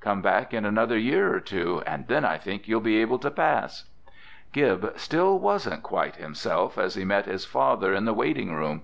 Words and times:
Come 0.00 0.20
back 0.20 0.52
in 0.52 0.64
another 0.64 0.98
year 0.98 1.32
or 1.32 1.38
two 1.38 1.80
and 1.86 2.08
then 2.08 2.24
I 2.24 2.38
think 2.38 2.66
you'll 2.66 2.80
be 2.80 3.00
able 3.00 3.20
to 3.20 3.30
pass." 3.30 3.84
Gib 4.52 4.94
still 4.98 5.38
wasn't 5.38 5.84
quite 5.84 6.16
himself 6.16 6.76
as 6.76 6.96
he 6.96 7.04
met 7.04 7.26
his 7.26 7.44
father 7.44 7.94
in 7.94 8.04
the 8.04 8.12
waiting 8.12 8.52
room. 8.52 8.82